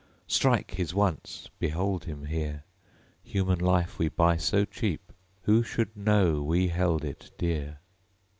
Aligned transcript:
Strike, 0.25 0.71
his 0.71 0.95
once! 0.95 1.47
Behold 1.59 2.05
him 2.05 2.25
here. 2.25 2.63
(Human 3.21 3.59
life 3.59 3.99
we 3.99 4.09
buy 4.09 4.35
so 4.35 4.65
cheap, 4.65 5.13
Who 5.43 5.61
should 5.61 5.95
know 5.95 6.41
we 6.41 6.69
held 6.69 7.05
it 7.05 7.29
dear?) 7.37 7.77